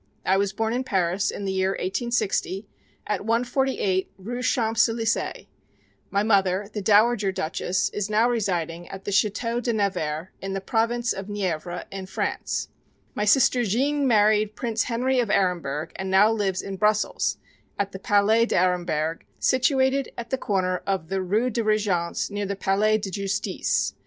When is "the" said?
1.45-1.51, 6.73-6.81, 9.05-9.11, 10.53-10.59, 17.91-17.99, 20.31-20.37, 21.09-21.21, 22.47-22.55